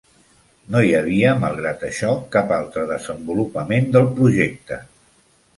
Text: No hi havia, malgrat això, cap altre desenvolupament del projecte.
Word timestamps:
No 0.75 0.79
hi 0.85 0.93
havia, 0.99 1.33
malgrat 1.43 1.85
això, 1.89 2.15
cap 2.37 2.55
altre 2.57 2.87
desenvolupament 2.93 3.93
del 3.97 4.11
projecte. 4.19 4.83